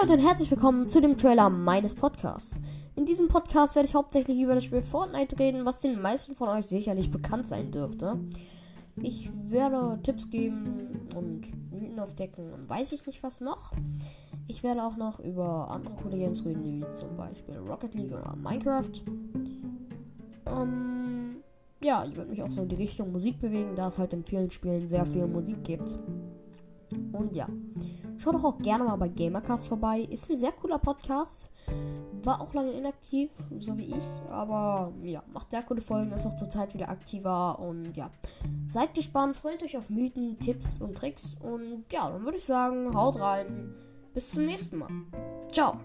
[0.00, 2.60] Leute und herzlich willkommen zu dem Trailer meines Podcasts.
[2.96, 6.48] In diesem Podcast werde ich hauptsächlich über das Spiel Fortnite reden, was den meisten von
[6.48, 8.18] euch sicherlich bekannt sein dürfte.
[9.02, 13.72] Ich werde Tipps geben und Mythen aufdecken und weiß ich nicht was noch.
[14.46, 18.36] Ich werde auch noch über andere coole Games reden, wie zum Beispiel Rocket League oder
[18.36, 19.02] Minecraft.
[20.46, 21.36] Ähm,
[21.82, 24.24] ja, ich werde mich auch so in die Richtung Musik bewegen, da es halt in
[24.24, 25.98] vielen Spielen sehr viel Musik gibt.
[27.12, 27.48] Und ja,
[28.24, 30.00] schaut doch auch gerne mal bei Gamercast vorbei.
[30.00, 31.50] Ist ein sehr cooler Podcast.
[32.22, 34.04] War auch lange inaktiv, so wie ich.
[34.30, 37.58] Aber ja, macht sehr coole Folgen, ist auch zurzeit wieder aktiver.
[37.58, 38.10] Und ja,
[38.66, 41.38] seid gespannt, freut euch auf Mythen, Tipps und Tricks.
[41.42, 43.74] Und ja, dann würde ich sagen, haut rein.
[44.14, 44.88] Bis zum nächsten Mal.
[45.52, 45.78] Ciao.